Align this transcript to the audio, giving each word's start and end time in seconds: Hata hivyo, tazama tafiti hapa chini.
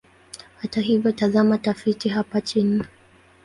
Hata 0.61 0.81
hivyo, 0.81 1.11
tazama 1.11 1.57
tafiti 1.57 2.09
hapa 2.09 2.41
chini. 2.41 2.83